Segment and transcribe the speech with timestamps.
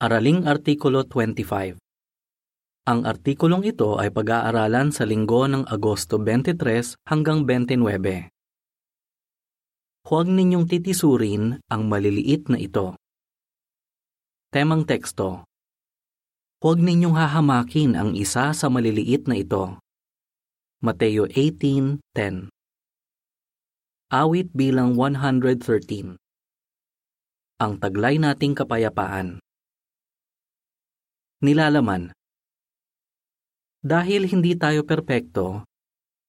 [0.00, 1.76] Araling Artikulo 25
[2.88, 8.32] Ang artikulong ito ay pag-aaralan sa linggo ng Agosto 23 hanggang 29.
[10.08, 12.96] Huwag ninyong titisurin ang maliliit na ito.
[14.48, 15.44] Temang teksto
[16.64, 19.84] Huwag ninyong hahamakin ang isa sa maliliit na ito.
[20.80, 22.48] Mateo 18.10
[24.08, 26.16] Awit bilang 113
[27.60, 29.44] Ang taglay nating kapayapaan
[31.40, 32.12] Nilalaman
[33.80, 35.64] Dahil hindi tayo perpekto,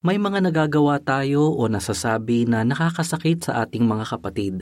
[0.08, 4.56] may mga nagagawa tayo o nasasabi na nakakasakit sa ating mga kapatid.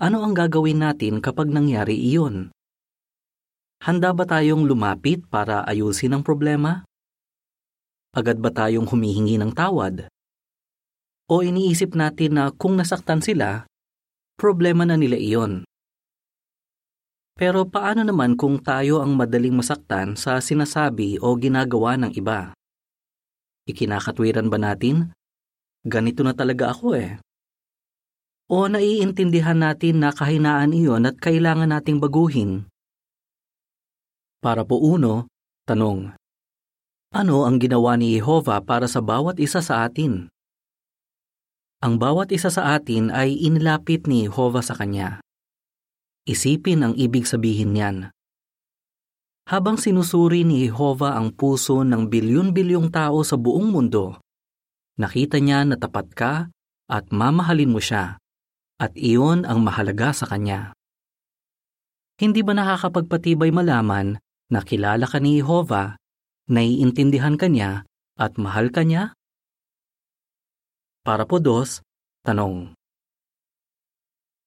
[0.00, 2.48] Ano ang gagawin natin kapag nangyari iyon?
[3.84, 6.88] Handa ba tayong lumapit para ayusin ang problema?
[8.16, 10.08] Agad ba tayong humihingi ng tawad?
[11.28, 13.68] O iniisip natin na kung nasaktan sila,
[14.40, 15.68] problema na nila iyon.
[17.40, 22.52] Pero paano naman kung tayo ang madaling masaktan sa sinasabi o ginagawa ng iba?
[23.64, 25.16] Ikinakatwiran ba natin?
[25.80, 27.16] Ganito na talaga ako eh.
[28.52, 32.68] O naiintindihan natin na kahinaan iyon at kailangan nating baguhin?
[34.44, 35.24] Para po uno,
[35.64, 36.12] tanong.
[37.16, 40.28] Ano ang ginawa ni Jehova para sa bawat isa sa atin?
[41.80, 45.24] Ang bawat isa sa atin ay inilapit ni Jehova sa Kanya.
[46.28, 47.96] Isipin ang ibig sabihin niyan.
[49.50, 54.20] Habang sinusuri ni Jehova ang puso ng bilyon-bilyong tao sa buong mundo,
[55.00, 56.32] nakita niya na tapat ka
[56.86, 58.20] at mamahalin mo siya,
[58.78, 60.76] at iyon ang mahalaga sa kanya.
[62.20, 64.20] Hindi ba nakakapagpatibay malaman
[64.52, 65.96] na kilala ka ni Jehova,
[66.50, 67.88] naiintindihan ka niya,
[68.20, 69.16] at mahal ka niya?
[71.00, 71.80] Para po dos,
[72.26, 72.76] tanong.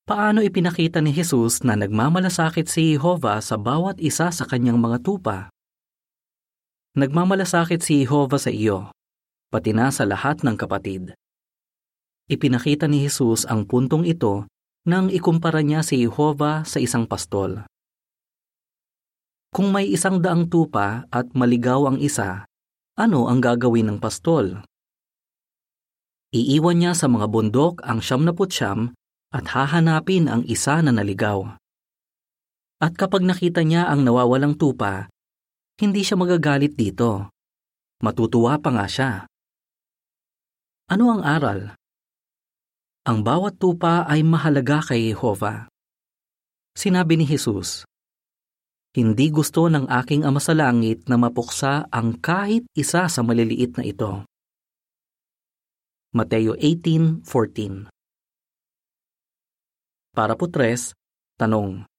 [0.04, 5.48] Paano ipinakita ni Jesus na nagmamalasakit si Jehovah sa bawat isa sa kanyang mga tupa?
[7.00, 8.92] Nagmamalasakit si Jehovah sa iyo,
[9.48, 11.16] pati na sa lahat ng kapatid.
[12.28, 14.44] Ipinakita ni Jesus ang puntong ito
[14.84, 17.64] nang ikumpara niya si Jehovah sa isang pastol.
[19.56, 22.44] Kung may isang daang tupa at maligaw ang isa,
[23.00, 24.68] ano ang gagawin ng pastol?
[26.36, 28.92] Iiwan niya sa mga bundok ang siyam na putsyam
[29.34, 31.58] at hahanapin ang isa na naligaw.
[32.78, 35.10] At kapag nakita niya ang nawawalang tupa,
[35.82, 37.34] hindi siya magagalit dito.
[38.06, 39.12] Matutuwa pa nga siya.
[40.94, 41.74] Ano ang aral?
[43.10, 45.66] Ang bawat tupa ay mahalaga kay Jehova.
[46.78, 47.84] Sinabi ni Jesus,
[48.94, 53.84] Hindi gusto ng aking ama sa langit na mapuksa ang kahit isa sa maliliit na
[53.90, 54.22] ito.
[56.14, 57.90] Mateo 18:14
[60.14, 60.94] para po tres,
[61.42, 61.90] tanong.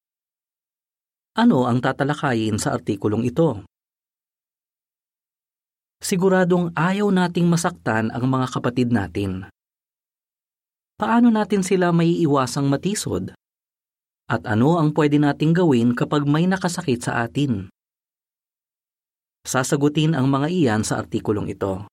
[1.34, 3.66] Ano ang tatalakayin sa artikulong ito?
[5.98, 9.50] Siguradong ayaw nating masaktan ang mga kapatid natin.
[10.94, 13.34] Paano natin sila may iwasang matisod?
[14.30, 17.66] At ano ang pwede nating gawin kapag may nakasakit sa atin?
[19.42, 21.90] Sasagutin ang mga iyan sa artikulong ito.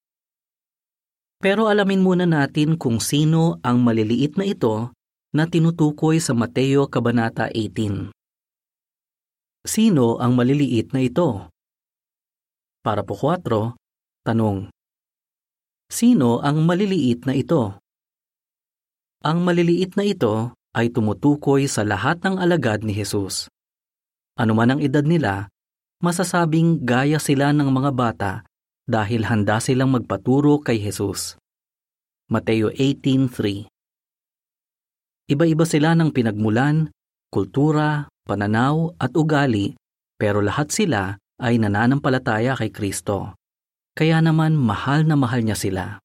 [1.41, 4.93] Pero alamin muna natin kung sino ang maliliit na ito
[5.31, 8.11] na tinutukoy sa Mateo Kabanata 18.
[9.63, 11.47] Sino ang maliliit na ito?
[12.83, 13.71] Para po 4,
[14.27, 14.67] tanong.
[15.87, 17.79] Sino ang maliliit na ito?
[19.23, 23.47] Ang maliliit na ito ay tumutukoy sa lahat ng alagad ni Jesus.
[24.35, 25.47] Ano man ang edad nila,
[26.03, 28.31] masasabing gaya sila ng mga bata
[28.83, 31.39] dahil handa silang magpaturo kay Jesus.
[32.27, 33.70] Mateo 18.3
[35.31, 36.91] Iba-iba sila ng pinagmulan,
[37.31, 39.79] kultura, pananaw at ugali
[40.19, 43.39] pero lahat sila ay nananampalataya kay Kristo.
[43.95, 46.03] Kaya naman mahal na mahal niya sila.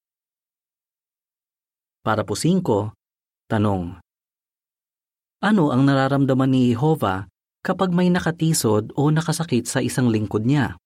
[2.06, 2.94] Para po singko,
[3.50, 3.98] tanong.
[5.42, 7.28] Ano ang nararamdaman ni Jehovah
[7.66, 10.78] kapag may nakatisod o nakasakit sa isang lingkod niya?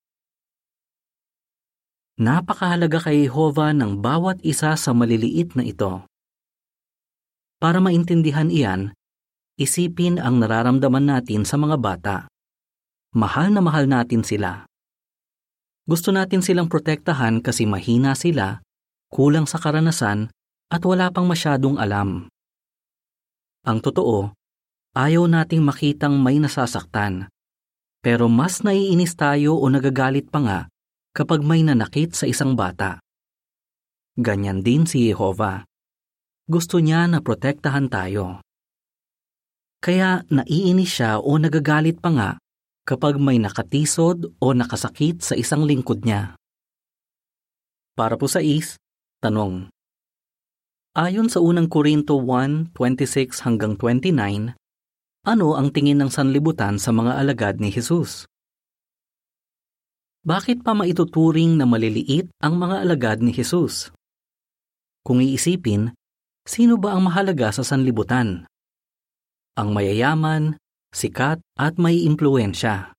[2.19, 6.10] Napakahalaga kay Jehovah ng bawat isa sa maliliit na ito.
[7.61, 8.97] Para maintindihan iyan,
[9.61, 12.17] isipin ang nararamdaman natin sa mga bata.
[13.13, 14.65] Mahal na mahal natin sila.
[15.85, 18.65] Gusto natin silang protektahan kasi mahina sila,
[19.13, 20.33] kulang sa karanasan,
[20.73, 22.33] at wala pang masyadong alam.
[23.69, 24.33] Ang totoo,
[24.97, 27.29] ayaw nating makitang may nasasaktan.
[28.01, 30.61] Pero mas naiinis tayo o nagagalit pa nga
[31.13, 33.05] kapag may nanakit sa isang bata.
[34.17, 35.69] Ganyan din si Jehovah
[36.51, 38.43] gusto niya na protektahan tayo.
[39.79, 42.31] Kaya naiinis siya o nagagalit pa nga
[42.83, 46.35] kapag may nakatisod o nakasakit sa isang lingkod niya.
[47.95, 48.75] Para po sa is,
[49.23, 49.71] tanong.
[50.99, 54.59] Ayon sa unang Korinto 1:26 hanggang 29,
[55.23, 58.27] ano ang tingin ng sanlibutan sa mga alagad ni Jesus?
[60.27, 63.95] Bakit pa maituturing na maliliit ang mga alagad ni Jesus?
[65.01, 65.97] Kung iisipin,
[66.51, 68.51] sino ba ang mahalaga sa sanlibutan?
[69.55, 70.59] Ang mayayaman,
[70.91, 72.91] sikat at may impluensya.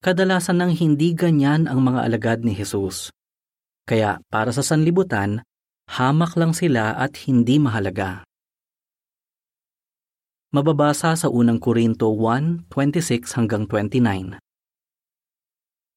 [0.00, 3.12] Kadalasan nang hindi ganyan ang mga alagad ni Jesus.
[3.84, 5.44] Kaya para sa sanlibutan,
[5.92, 8.24] hamak lang sila at hindi mahalaga.
[10.48, 14.40] Mababasa sa unang Korinto 1:26 hanggang 29.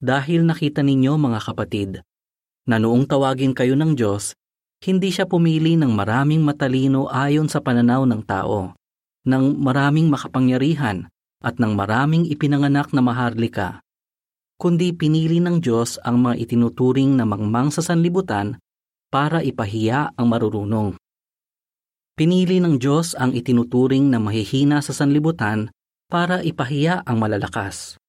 [0.03, 2.03] Dahil nakita ninyo mga kapatid,
[2.67, 4.35] na noong tawagin kayo ng Diyos,
[4.81, 8.73] hindi siya pumili ng maraming matalino ayon sa pananaw ng tao,
[9.29, 11.05] ng maraming makapangyarihan
[11.37, 13.85] at ng maraming ipinanganak na maharlika,
[14.57, 18.57] kundi pinili ng Diyos ang mga itinuturing na mangmang sa sanlibutan
[19.13, 20.97] para ipahiya ang marurunong.
[22.17, 25.69] Pinili ng Diyos ang itinuturing na mahihina sa sanlibutan
[26.09, 28.01] para ipahiya ang malalakas.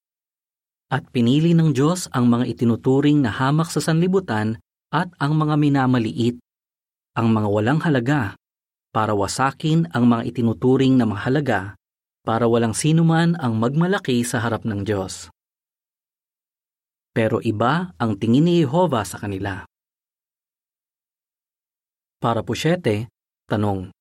[0.93, 4.61] At pinili ng Diyos ang mga itinuturing na hamak sa sanlibutan
[4.93, 6.37] at ang mga minamaliit,
[7.13, 8.35] ang mga walang halaga,
[8.93, 11.77] para wasakin ang mga itinuturing na mahalaga,
[12.25, 15.33] para walang sinuman ang magmalaki sa harap ng Diyos
[17.13, 19.69] pero iba ang tingin ni Jehova sa kanila.
[22.19, 23.13] Para po siyete,
[23.47, 23.93] tanong.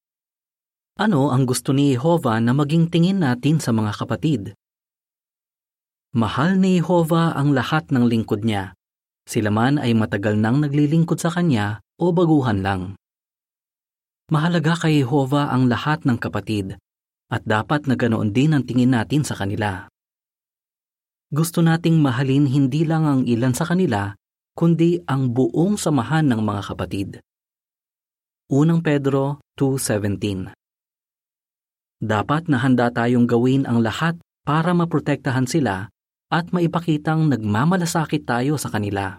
[0.96, 4.56] Ano ang gusto ni Jehova na maging tingin natin sa mga kapatid?
[6.16, 8.76] Mahal ni Jehova ang lahat ng lingkod niya.
[9.28, 12.82] Sila man ay matagal nang naglilingkod sa kanya o baguhan lang.
[14.32, 16.80] Mahalaga kay Jehova ang lahat ng kapatid
[17.28, 19.92] at dapat na ganoon din ang tingin natin sa kanila
[21.32, 24.12] gusto nating mahalin hindi lang ang ilan sa kanila,
[24.52, 27.10] kundi ang buong samahan ng mga kapatid.
[28.52, 30.52] Unang Pedro 2.17
[32.04, 35.88] Dapat na handa tayong gawin ang lahat para maprotektahan sila
[36.28, 39.16] at maipakitang nagmamalasakit tayo sa kanila.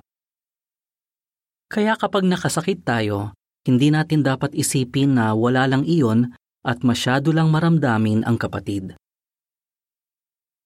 [1.73, 3.33] Kaya kapag nakasakit tayo,
[3.63, 6.35] hindi natin dapat isipin na wala lang iyon
[6.67, 8.95] at masyado lang maramdamin ang kapatid.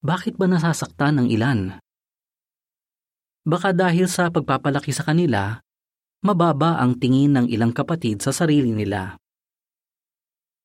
[0.04, 1.80] Bakit ba nasasaktan ng ilan?
[3.46, 5.60] Baka dahil sa pagpapalaki sa kanila,
[6.24, 9.14] mababa ang tingin ng ilang kapatid sa sarili nila.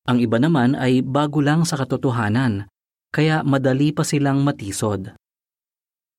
[0.08, 2.66] Ang iba naman ay bago lang sa katotohanan,
[3.14, 5.14] kaya madali pa silang matisod.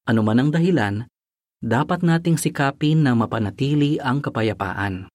[0.07, 1.03] Ano man ang dahilan,
[1.59, 5.11] dapat nating sikapin na mapanatili ang kapayapaan.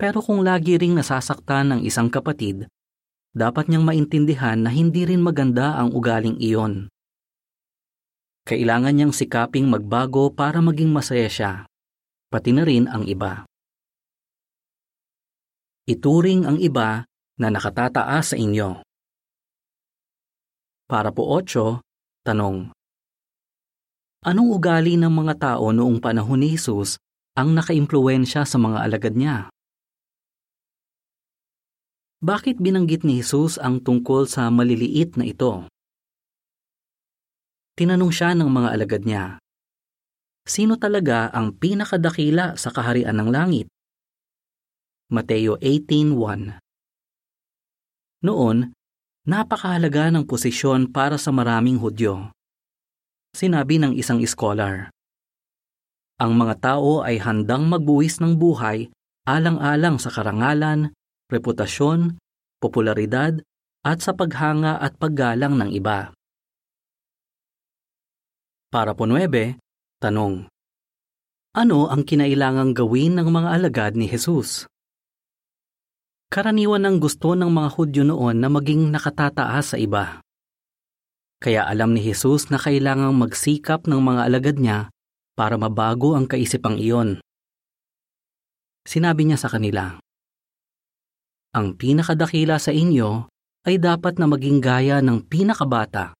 [0.00, 2.64] Pero kung lagi ring nasasaktan ng isang kapatid,
[3.36, 6.88] dapat niyang maintindihan na hindi rin maganda ang ugaling iyon.
[8.48, 11.52] Kailangan niyang sikaping magbago para maging masaya siya,
[12.32, 13.44] pati na rin ang iba.
[15.84, 17.04] Ituring ang iba
[17.36, 18.80] na nakatataas sa inyo.
[20.88, 22.72] Para po 8, tanong.
[24.24, 26.96] Anong ugali ng mga tao noong panahon ni Jesus
[27.36, 29.52] ang nakaimpluensya sa mga alagad niya?
[32.20, 35.64] Bakit binanggit ni Jesus ang tungkol sa maliliit na ito?
[37.80, 39.40] Tinanong siya ng mga alagad niya,
[40.44, 43.66] Sino talaga ang pinakadakila sa kaharian ng langit?
[45.08, 46.60] Mateo 18.1
[48.20, 48.68] Noon,
[49.24, 52.36] napakahalaga ng posisyon para sa maraming Hudyo.
[53.32, 54.92] Sinabi ng isang scholar,
[56.20, 58.92] Ang mga tao ay handang magbuwis ng buhay
[59.24, 60.92] alang-alang sa karangalan,
[61.30, 62.18] reputasyon,
[62.58, 63.38] popularidad,
[63.80, 66.12] at sa paghanga at paggalang ng iba.
[68.70, 69.58] Para po 9,
[69.98, 70.46] tanong.
[71.50, 74.70] Ano ang kinailangang gawin ng mga alagad ni Jesus?
[76.30, 80.22] Karaniwan ang gusto ng mga Hudyo noon na maging nakatataas sa iba.
[81.42, 84.94] Kaya alam ni Jesus na kailangang magsikap ng mga alagad niya
[85.34, 87.18] para mabago ang kaisipang iyon.
[88.86, 89.98] Sinabi niya sa kanila,
[91.50, 93.26] ang pinakadakila sa inyo
[93.66, 96.14] ay dapat na maging gaya ng pinakabata.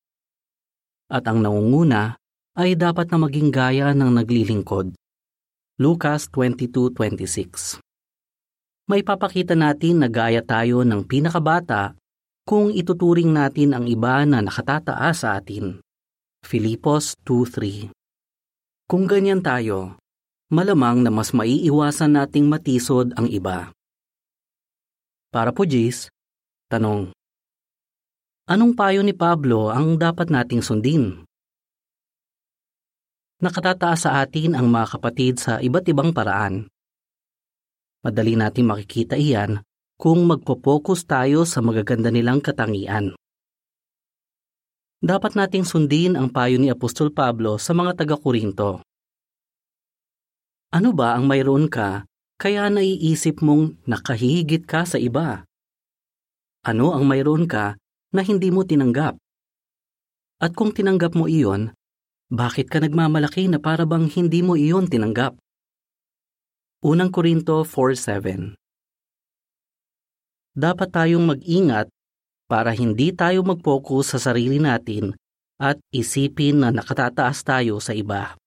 [1.07, 2.19] At ang nangunguna
[2.59, 4.95] ay dapat na maging gaya ng naglilingkod.
[5.81, 7.79] Lucas 22.26
[8.91, 11.95] May papakita natin na gaya tayo ng pinakabata
[12.43, 15.79] kung ituturing natin ang iba na nakatataas sa atin.
[16.43, 17.95] Filipos 2.3
[18.91, 19.95] Kung ganyan tayo,
[20.51, 23.71] malamang na mas maiiwasan nating matisod ang iba.
[25.31, 26.11] Para po Jis,
[26.67, 27.15] tanong.
[28.51, 31.23] Anong payo ni Pablo ang dapat nating sundin?
[33.39, 36.67] Nakatataas sa atin ang mga kapatid sa iba't ibang paraan.
[38.03, 39.63] Madali natin makikita iyan
[39.95, 43.15] kung magpo-focus tayo sa magaganda nilang katangian.
[44.99, 48.83] Dapat nating sundin ang payo ni Apostol Pablo sa mga taga-Korinto.
[50.75, 52.10] Ano ba ang mayroon ka
[52.41, 55.45] kaya naiisip mong nakahihigit ka sa iba?
[56.65, 57.77] Ano ang mayroon ka
[58.17, 59.21] na hindi mo tinanggap?
[60.41, 61.77] At kung tinanggap mo iyon,
[62.33, 65.37] bakit ka nagmamalaki na para bang hindi mo iyon tinanggap?
[66.81, 68.57] Unang Korinto 4.7
[70.57, 71.93] Dapat tayong mag-ingat
[72.49, 75.13] para hindi tayo mag-focus sa sarili natin
[75.61, 78.40] at isipin na nakatataas tayo sa iba.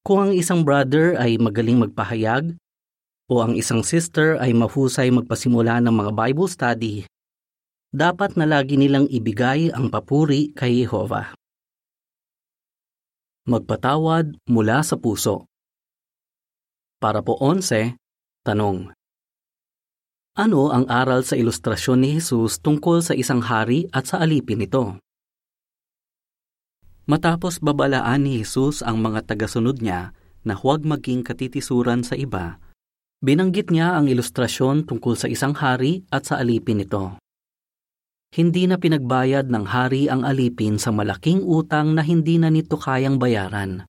[0.00, 2.56] Kung ang isang brother ay magaling magpahayag
[3.28, 7.04] o ang isang sister ay mahusay magpasimula ng mga Bible study,
[7.92, 11.36] dapat na lagi nilang ibigay ang papuri kay Jehovah.
[13.44, 15.44] Magpatawad mula sa puso.
[16.96, 17.96] Para po 11,
[18.46, 18.92] tanong.
[20.38, 24.96] Ano ang aral sa ilustrasyon ni Jesus tungkol sa isang hari at sa alipin nito?
[27.08, 32.60] Matapos babalaan ni Jesus ang mga tagasunod niya na huwag maging katitisuran sa iba,
[33.24, 37.20] binanggit niya ang ilustrasyon tungkol sa isang hari at sa alipin nito
[38.30, 43.18] hindi na pinagbayad ng hari ang alipin sa malaking utang na hindi na nito kayang
[43.18, 43.82] bayaran.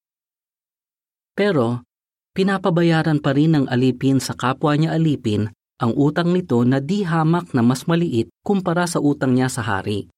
[1.38, 1.86] Pero,
[2.34, 7.54] pinapabayaran pa rin ng alipin sa kapwa niya alipin ang utang nito na di hamak
[7.54, 10.10] na mas maliit kumpara sa utang niya sa hari.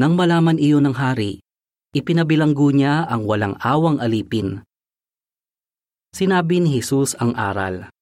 [0.00, 1.44] Nang malaman iyon ng hari,
[1.92, 4.64] ipinabilanggo niya ang walang awang alipin.
[6.16, 7.92] Sinabi ni Jesus ang aral.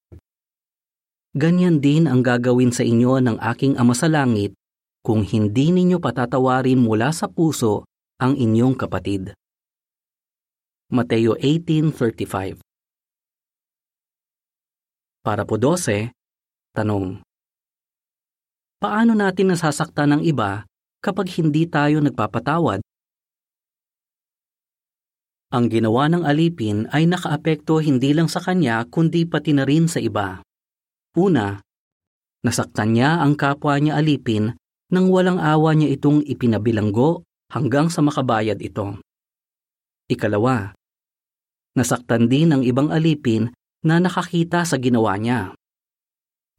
[1.34, 4.54] Ganyan din ang gagawin sa inyo ng aking Ama sa Langit
[5.02, 7.82] kung hindi ninyo patatawarin mula sa puso
[8.22, 9.34] ang inyong kapatid.
[10.94, 12.62] Mateo 18.35
[15.26, 16.14] Para po 12,
[16.78, 17.26] tanong.
[18.78, 20.62] Paano natin nasasaktan ng iba
[20.98, 22.82] kapag hindi tayo nagpapatawad?
[25.48, 29.96] Ang ginawa ng alipin ay nakaapekto hindi lang sa kanya kundi pati na rin sa
[29.96, 30.44] iba.
[31.16, 31.56] Una,
[32.44, 34.52] nasaktan niya ang kapwa niya alipin
[34.92, 39.00] nang walang awa niya itong ipinabilanggo hanggang sa makabayad ito.
[40.08, 40.76] Ikalawa,
[41.76, 43.48] nasaktan din ng ibang alipin
[43.84, 45.56] na nakakita sa ginawa niya.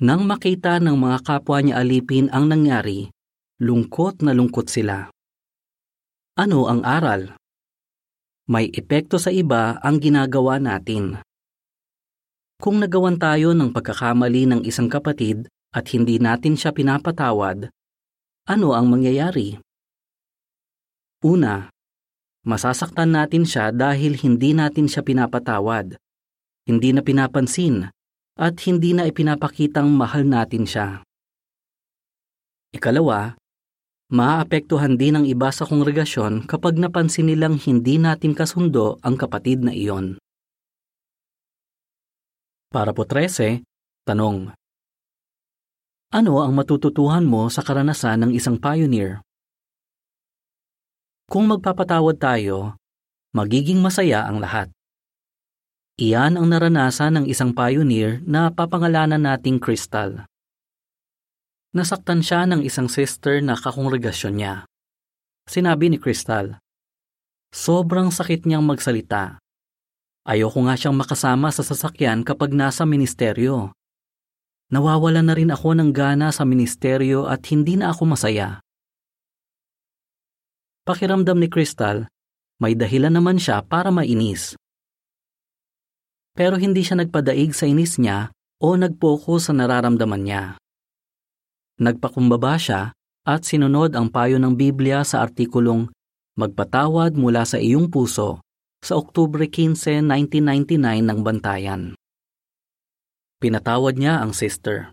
[0.01, 3.11] Nang makita ng mga kapwa niya alipin ang nangyari,
[3.59, 5.11] lungkot na lungkot sila.
[6.39, 7.35] Ano ang aral?
[8.47, 11.19] May epekto sa iba ang ginagawa natin.
[12.55, 17.67] Kung nagawan tayo ng pagkakamali ng isang kapatid at hindi natin siya pinapatawad,
[18.47, 19.59] ano ang mangyayari?
[21.19, 21.67] Una,
[22.47, 25.99] masasaktan natin siya dahil hindi natin siya pinapatawad,
[26.63, 27.91] hindi na pinapansin,
[28.39, 31.03] at hindi na ipinapakitang mahal natin siya.
[32.71, 33.38] Ikalawa,
[34.09, 39.69] Maapektuhan din ang iba sa kongregasyon kapag napansin nilang hindi natin kasundo ang kapatid na
[39.69, 40.17] iyon.
[42.73, 43.61] Para po 13,
[44.09, 44.49] tanong.
[46.09, 49.21] Ano ang matututuhan mo sa karanasan ng isang pioneer?
[51.29, 52.81] Kung magpapatawad tayo,
[53.37, 54.73] magiging masaya ang lahat.
[56.01, 60.25] Iyan ang naranasan ng isang pioneer na papangalanan nating Crystal.
[61.75, 64.53] Nasaktan siya ng isang sister na kakongregasyon niya.
[65.45, 66.57] Sinabi ni Crystal,
[67.49, 69.41] Sobrang sakit niyang magsalita
[70.29, 73.73] Ayoko nga siyang makasama sa sasakyan kapag nasa ministeryo.
[74.69, 78.61] Nawawala na rin ako ng gana sa ministeryo at hindi na ako masaya.
[80.85, 82.05] Pakiramdam ni Crystal,
[82.61, 84.53] may dahilan naman siya para mainis.
[86.37, 88.29] Pero hindi siya nagpadaig sa inis niya
[88.61, 90.43] o nagpokus sa nararamdaman niya.
[91.79, 92.91] Nagpakumbaba siya
[93.23, 95.87] at sinunod ang payo ng Biblia sa artikulong
[96.39, 98.39] Magpatawad mula sa iyong puso
[98.79, 101.81] sa Oktubre 15, 1999 ng bantayan.
[103.43, 104.87] Pinatawad niya ang sister.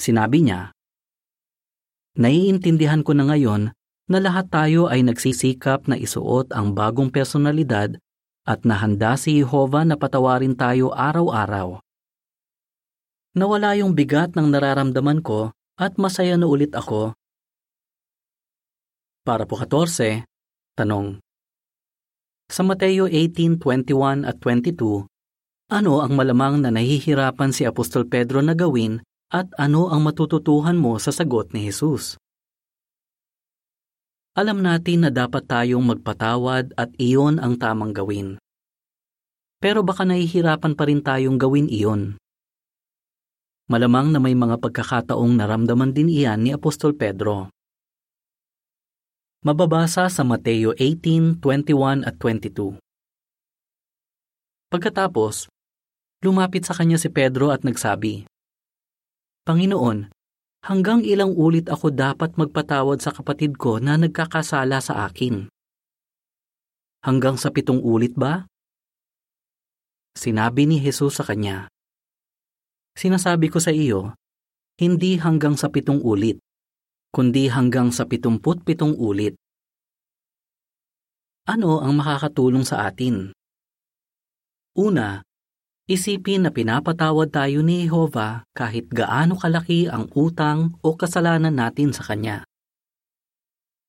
[0.00, 0.72] Sinabi niya,
[2.16, 3.76] Naiintindihan ko na ngayon
[4.08, 8.00] na lahat tayo ay nagsisikap na isuot ang bagong personalidad
[8.48, 11.84] at nahanda si Jehovah na patawarin tayo araw-araw.
[13.32, 17.16] Nawala yung bigat ng nararamdaman ko at masaya na ulit ako.
[19.24, 20.28] Para po 14,
[20.76, 21.22] tanong.
[22.52, 25.08] Sa Mateo 18:21 at 22,
[25.72, 29.00] ano ang malamang na nahihirapan si Apostol Pedro na gawin
[29.32, 32.20] At ano ang matututuhan mo sa sagot ni Jesus?
[34.36, 38.36] Alam natin na dapat tayong magpatawad at iyon ang tamang gawin.
[39.56, 42.20] Pero baka nahihirapan pa rin tayong gawin iyon.
[43.72, 47.48] Malamang na may mga pagkakataong naramdaman din iyan ni Apostol Pedro.
[49.48, 52.76] Mababasa sa Mateo 18:21 at 22.
[54.68, 55.48] Pagkatapos,
[56.20, 58.28] lumapit sa kanya si Pedro at nagsabi,
[59.48, 60.12] Panginoon,
[60.68, 65.48] hanggang ilang ulit ako dapat magpatawad sa kapatid ko na nagkakasala sa akin?
[67.08, 68.44] Hanggang sa pitong ulit ba?
[70.12, 71.71] Sinabi ni Jesus sa kanya,
[72.92, 74.16] Sinasabi ko sa iyo,
[74.76, 76.40] hindi hanggang sa pitong ulit,
[77.12, 79.36] kundi hanggang sa pitumput pitong ulit.
[81.48, 83.34] Ano ang makakatulong sa atin?
[84.78, 85.20] Una,
[85.90, 92.06] Isipin na pinapatawad tayo ni Jehova kahit gaano kalaki ang utang o kasalanan natin sa
[92.06, 92.46] Kanya.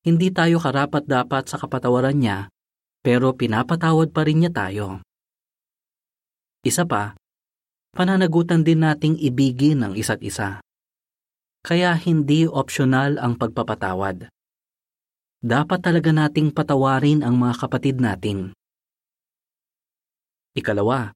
[0.02, 2.50] Hindi tayo karapat-dapat sa kapatawaran niya,
[3.06, 5.06] pero pinapatawad pa rin niya tayo.
[6.66, 7.14] Isa pa,
[7.94, 10.60] pananagutan din nating ibigin ang isa't isa.
[11.64, 14.28] Kaya hindi optional ang pagpapatawad.
[15.40, 18.52] Dapat talaga nating patawarin ang mga kapatid natin.
[20.58, 21.14] Ikalawa,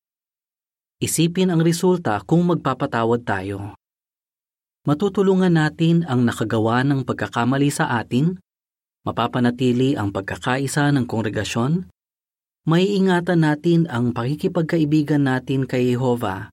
[0.97, 3.77] Isipin ang resulta kung magpapatawad tayo.
[4.89, 8.41] Matutulungan natin ang nakagawa ng pagkakamali sa atin,
[9.05, 11.85] mapapanatili ang pagkakaisa ng kongregasyon,
[12.65, 16.49] may ingatan natin ang pakikipagkaibigan natin kay Jehova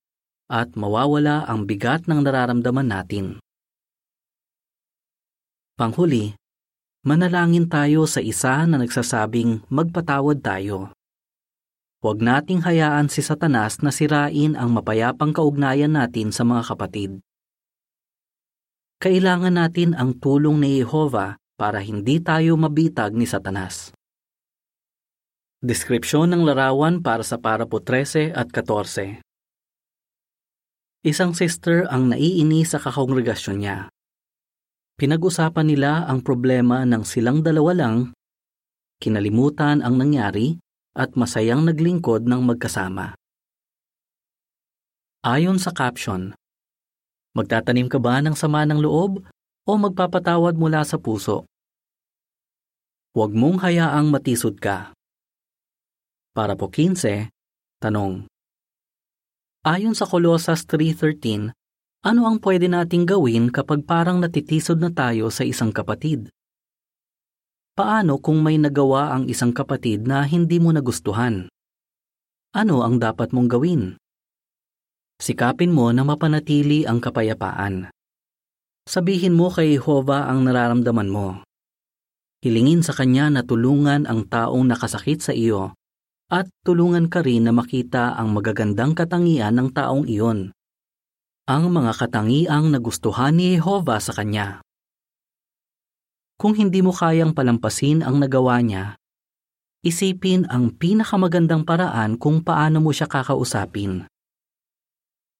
[0.48, 3.26] at mawawala ang bigat ng nararamdaman natin.
[5.74, 6.36] Panghuli,
[7.02, 10.94] manalangin tayo sa isa na nagsasabing magpatawad tayo.
[12.04, 17.18] Huwag nating hayaan si Satanas na sirain ang mapayapang kaugnayan natin sa mga kapatid.
[19.00, 23.90] Kailangan natin ang tulong ni Jehova para hindi tayo mabitag ni Satanas.
[25.64, 29.24] Deskripsyon ng larawan para sa parapo 13 at 14
[31.04, 33.92] Isang sister ang naiini sa kakongregasyon niya.
[34.96, 38.16] Pinag-usapan nila ang problema ng silang dalawa lang,
[39.04, 40.56] kinalimutan ang nangyari,
[40.96, 43.12] at masayang naglingkod ng magkasama.
[45.28, 46.32] Ayon sa caption,
[47.36, 49.28] magtatanim ka ba ng sama ng loob
[49.68, 51.44] o magpapatawad mula sa puso?
[53.12, 54.96] Huwag mong hayaang matisod ka.
[56.32, 57.28] Para po 15,
[57.84, 58.24] tanong.
[59.64, 61.48] Ayon sa Colossus 3.13,
[62.04, 66.28] ano ang pwede nating gawin kapag parang natitisod na tayo sa isang kapatid?
[67.72, 71.48] Paano kung may nagawa ang isang kapatid na hindi mo nagustuhan?
[72.52, 73.96] Ano ang dapat mong gawin?
[75.16, 77.88] Sikapin mo na mapanatili ang kapayapaan.
[78.84, 81.40] Sabihin mo kay Jehovah ang nararamdaman mo.
[82.44, 85.72] Hilingin sa Kanya na tulungan ang taong nakasakit sa iyo
[86.34, 90.50] at tulungan ka rin na makita ang magagandang katangian ng taong iyon.
[91.46, 94.58] Ang mga katangiang nagustuhan ni Jehovah sa Kanya.
[96.34, 98.98] Kung hindi mo kayang palampasin ang nagawa niya,
[99.86, 104.10] isipin ang pinakamagandang paraan kung paano mo siya kakausapin.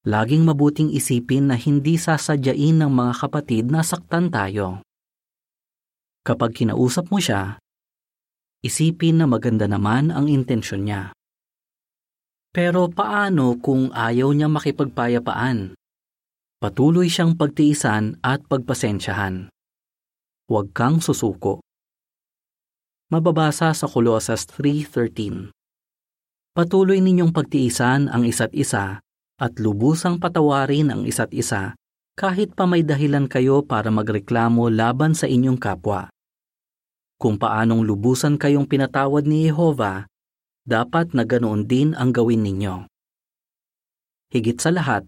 [0.07, 4.85] Laging mabuting isipin na hindi sasadyain ng mga kapatid na saktan tayo.
[6.22, 7.59] Kapag kinausap mo siya,
[8.64, 11.12] isipin na maganda naman ang intensyon niya.
[12.48, 15.77] Pero paano kung ayaw niya makipagpayapaan?
[16.64, 19.53] Patuloy siyang pagtiisan at pagpasensyahan
[20.44, 21.64] huwag kang susuko.
[23.09, 25.48] Mababasa sa Colossus 3.13
[26.53, 29.00] Patuloy ninyong pagtiisan ang isa't isa
[29.40, 31.72] at lubusang patawarin ang isa't isa
[32.14, 36.13] kahit pa may dahilan kayo para magreklamo laban sa inyong kapwa.
[37.20, 40.09] Kung paanong lubusan kayong pinatawad ni Jehova,
[40.64, 42.88] dapat na ganoon din ang gawin ninyo.
[44.33, 45.05] Higit sa lahat,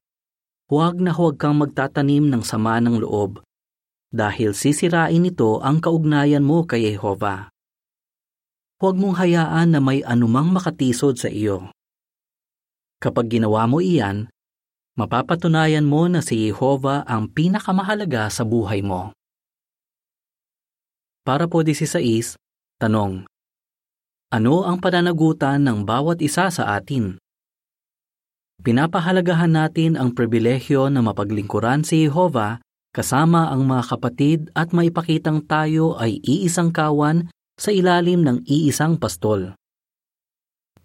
[0.69, 3.43] huwag na huwag kang magtatanim ng sama ng loob
[4.13, 7.51] dahil sisirain nito ang kaugnayan mo kay Jehova.
[8.77, 11.73] Huwag mong hayaan na may anumang makatisod sa iyo.
[13.01, 14.29] Kapag ginawa mo iyan,
[15.01, 19.16] mapapatunayan mo na si Jehova ang pinakamahalaga sa buhay mo.
[21.27, 22.39] Para po 16,
[22.79, 23.27] tanong.
[24.31, 27.19] Ano ang pananagutan ng bawat isa sa atin?
[28.63, 32.63] Pinapahalagahan natin ang pribilehyo na mapaglingkuran si Jehova
[32.95, 37.27] kasama ang mga kapatid at maipakitang tayo ay iisang kawan
[37.59, 39.59] sa ilalim ng iisang pastol.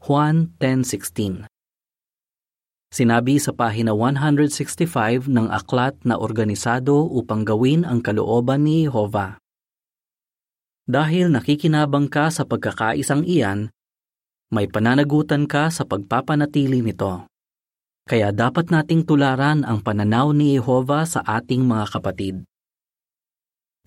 [0.02, 1.46] Juan 10.16
[2.90, 9.38] Sinabi sa pahina 165 ng aklat na organisado upang gawin ang kalooban ni Jehovah.
[10.92, 13.72] Dahil nakikinabang ka sa pagkakaisang iyan,
[14.52, 17.32] may pananagutan ka sa pagpapanatili nito.
[18.04, 22.36] Kaya dapat nating tularan ang pananaw ni Jehovah sa ating mga kapatid.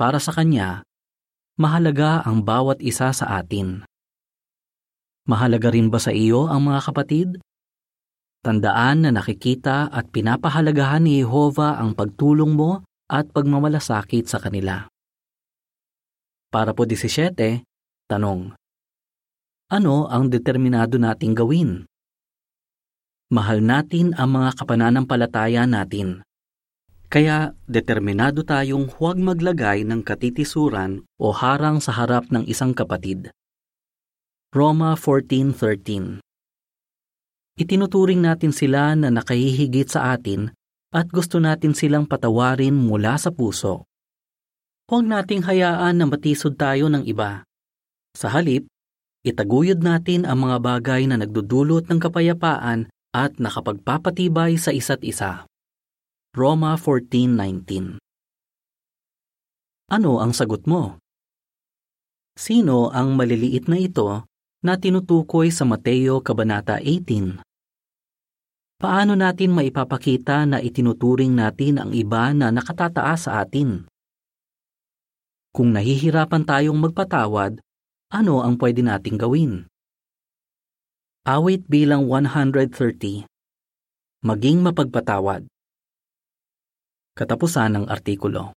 [0.00, 0.80] Para sa Kanya,
[1.60, 3.84] mahalaga ang bawat isa sa atin.
[5.28, 7.28] Mahalaga rin ba sa iyo ang mga kapatid?
[8.40, 12.80] Tandaan na nakikita at pinapahalagahan ni Jehovah ang pagtulong mo
[13.12, 14.88] at pagmamalasakit sa kanila.
[16.54, 17.66] Para po 17,
[18.06, 18.54] tanong.
[19.74, 21.82] Ano ang determinado nating gawin?
[23.34, 26.22] Mahal natin ang mga kapananampalataya natin.
[27.10, 33.34] Kaya determinado tayong huwag maglagay ng katitisuran o harang sa harap ng isang kapatid.
[34.54, 36.22] Roma 14.13
[37.58, 40.54] Itinuturing natin sila na nakahihigit sa atin
[40.94, 43.90] at gusto natin silang patawarin mula sa puso.
[44.84, 47.40] Huwag nating hayaan na matisod tayo ng iba.
[48.12, 48.68] Sa halip,
[49.24, 55.48] itaguyod natin ang mga bagay na nagdudulot ng kapayapaan at nakapagpapatibay sa isa't isa.
[56.36, 57.96] Roma 14.19
[59.88, 61.00] Ano ang sagot mo?
[62.36, 64.28] Sino ang maliliit na ito
[64.60, 67.40] na tinutukoy sa Mateo Kabanata 18?
[68.76, 73.88] Paano natin maipapakita na itinuturing natin ang iba na nakatataas sa atin?
[75.54, 77.62] Kung nahihirapan tayong magpatawad,
[78.10, 79.70] ano ang pwede nating gawin?
[81.22, 83.22] Awit bilang 130
[84.26, 85.46] Maging mapagpatawad.
[87.14, 88.50] Katapusan ng artikulo